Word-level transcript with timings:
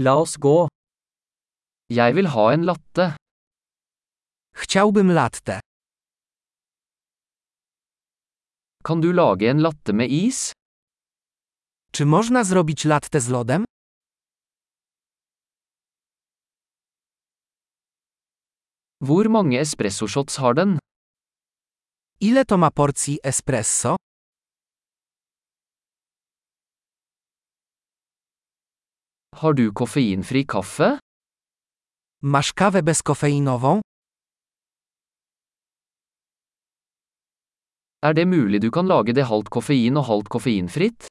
La 0.00 0.12
oss 0.22 0.36
gå. 0.38 0.68
Jeg 1.90 2.14
vil 2.16 2.28
ha 2.34 2.44
en 2.54 2.62
latte. 2.68 3.06
Chciałbym 4.54 5.10
latte. 5.10 5.58
Kan 8.84 9.00
du 9.00 9.12
lage 9.12 9.50
en 9.50 9.58
latte 9.58 9.92
med 9.92 10.10
is? 10.10 10.52
Czy 11.92 12.06
można 12.06 12.44
zrobić 12.44 12.84
latte 12.84 13.20
z 13.20 13.28
lodem? 13.28 13.64
Hvor 19.00 19.28
mange 19.28 19.60
espressoshots 19.60 20.36
har 20.36 20.54
den? 20.54 20.78
Ile 22.20 22.44
to 22.44 22.56
ma 22.56 22.70
porcji 22.70 23.18
espresso? 23.22 23.96
Har 29.38 29.54
du 29.54 29.72
koffeinfri 29.72 30.46
kaffe? 30.46 30.98
Masz 32.22 32.52
kawę 32.52 32.82
bezkofeinową? 32.82 33.80
Er 38.02 38.14
det 38.14 38.26
mulig 38.26 38.60
du 38.60 38.70
kan 38.70 38.86
lage 38.86 39.12
det 39.12 39.24
halvt 39.24 39.48
koffein 39.48 39.96
og 39.96 40.04
halvt 40.04 40.28
koffeinfritt? 40.28 41.06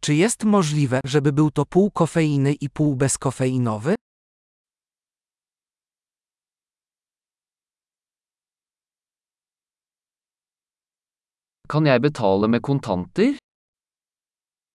Czy 0.00 0.14
jest 0.14 0.44
możliwe, 0.44 1.00
żeby 1.04 1.32
był 1.32 1.50
to 1.50 1.66
pół 1.66 1.90
kofeiny 1.90 2.52
i 2.52 2.70
pół 2.70 2.96
bezkofeinowy? 2.96 3.94
Kan 11.68 11.86
jeg 11.86 12.00
betale 12.00 12.48
med 12.48 12.62
kontanter? 12.62 13.38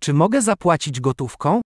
Czy 0.00 0.14
mogę 0.14 0.42
zapłacić 0.42 1.00
gotówką? 1.00 1.60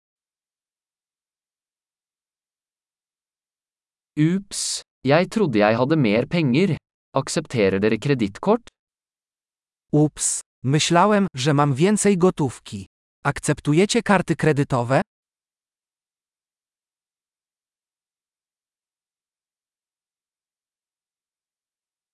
Ups, 4.16 4.83
jeg 5.09 5.31
trodde 5.33 5.59
jeg 5.59 5.77
hadde 5.77 5.97
mer 5.97 6.27
penger. 6.28 6.77
Aksepterer 7.17 7.81
dere 7.81 7.97
kredittkort? 7.98 8.69
Ups, 9.92 10.41
myślałem, 10.64 11.27
że 11.37 11.55
mam 11.55 11.75
więcej 11.75 12.19
gotówki. 12.19 12.87
Akceptujecie 13.25 14.03
karty 14.03 14.37
kredytowe? 14.37 15.00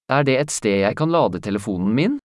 Er 0.08 0.24
det 0.24 0.38
et 0.40 0.50
sted 0.50 0.80
jeg 0.80 0.96
kan 0.96 1.10
lade 1.10 1.40
telefonen 1.40 1.94
min? 1.94 2.18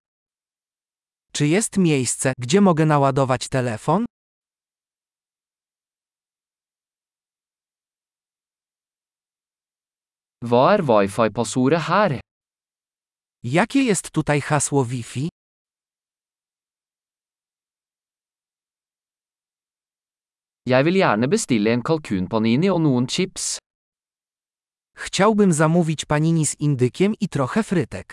Czy 1.33 1.47
jest 1.47 1.77
miejsce, 1.77 2.33
gdzie 2.39 2.61
mogę 2.61 2.87
naładować 2.87 3.49
telefon? 3.49 4.05
Hva 10.43 10.75
er 10.75 10.83
wifi-passordet 10.83 11.83
her? 11.89 12.21
Jakie 13.45 13.83
jest 13.83 14.11
tutaj 14.11 14.41
hasło 14.41 14.85
Wi-Fi? 14.85 15.29
Jeg 20.67 20.85
vil 20.85 20.95
gjerne 20.95 21.29
bestille 21.29 21.71
en 21.73 21.83
kalkunpanini 21.83 22.71
og 22.71 22.81
noen 22.81 23.07
chips. 23.07 23.59
Chciałbym 24.97 25.53
zamówić 25.53 26.05
panini 26.05 26.47
z 26.47 26.55
indykiem 26.55 27.15
i 27.21 27.29
trochę 27.29 27.63
frytek. 27.63 28.13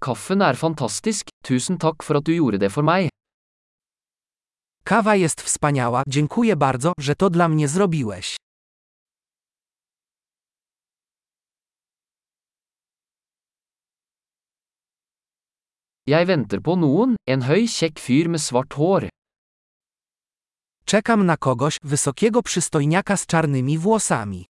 Kaffen 0.00 0.42
er 0.42 0.56
fantastisk, 0.56 1.28
tusen 1.44 1.78
takk 1.78 2.02
for 2.02 2.16
at 2.16 2.24
du 2.24 2.32
gjorde 2.32 2.58
det 2.58 2.72
for 2.72 2.82
meg. 2.82 3.09
Kawa 4.90 5.16
jest 5.16 5.40
wspaniała, 5.40 6.02
dziękuję 6.06 6.56
bardzo, 6.56 6.92
że 6.98 7.14
to 7.14 7.30
dla 7.30 7.48
mnie 7.48 7.68
zrobiłeś. 7.68 8.36
Jeg 16.06 16.26
venter 16.26 16.62
på 16.62 16.76
noen, 16.76 17.16
en 17.26 17.40
høy, 17.42 17.68
kjekk 17.68 18.00
fyr 18.00 18.28
med 18.28 18.40
svart 18.40 18.74
hår. 18.74 19.08
Czekam 20.84 21.26
na 21.26 21.36
kogoś, 21.36 21.78
wysokiego 21.82 22.42
przystojniaka 22.42 23.16
z 23.16 23.26
czarnymi 23.26 23.78
włosami. 23.78 24.46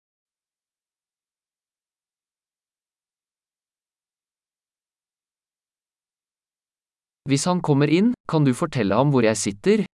Hvis 7.29 7.45
han 7.45 7.61
kommer 7.61 7.89
inn, 7.89 8.15
kan 8.27 8.45
du 8.45 8.55
fortelle 8.55 8.95
ham 8.95 9.11
hvor 9.11 9.25
jeg 9.25 9.37
sitter? 9.37 9.94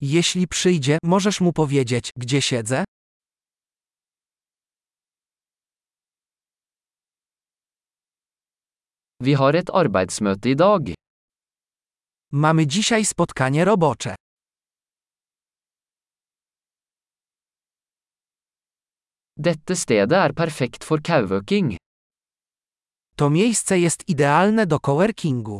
Jeśli 0.00 0.48
przyjdzie, 0.48 0.98
możesz 1.02 1.40
mu 1.40 1.52
powiedzieć, 1.52 2.10
gdzie 2.16 2.42
siedzę? 2.42 2.84
Vi 9.20 9.34
har 9.34 9.56
et 9.56 9.70
arbeidsmøte 9.70 10.48
i 10.50 10.56
dag. 10.56 10.94
Mamy 12.32 12.66
dzisiaj 12.66 13.04
spotkanie 13.04 13.64
robocze. 13.64 14.14
Dette 19.36 19.76
stedet 19.76 20.12
er 20.12 20.34
perfekt 20.34 20.84
for 20.84 21.02
kauwøking. 21.02 21.76
To 23.16 23.30
miejsce 23.30 23.78
jest 23.78 24.08
idealne 24.08 24.66
do 24.66 24.78
coworkingu. 24.80 25.58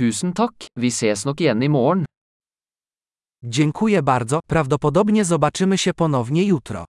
Tusen 0.00 0.32
vi 0.76 0.90
ses 0.90 1.24
nok 1.24 1.40
i 1.40 1.68
morgen. 1.68 2.04
Dziękuję 3.44 4.02
bardzo, 4.02 4.40
prawdopodobnie 4.48 5.24
zobaczymy 5.24 5.78
się 5.78 5.94
ponownie 5.94 6.44
jutro. 6.44 6.84